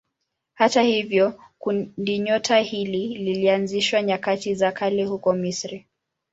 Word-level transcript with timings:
Hata 0.53 0.81
hivyo 0.81 1.39
kundinyota 1.59 2.59
hili 2.59 3.07
lilianzishwa 3.07 4.01
nyakati 4.01 4.55
za 4.55 4.71
kale 4.71 5.05
huko 5.05 5.33
Misri. 5.33 5.85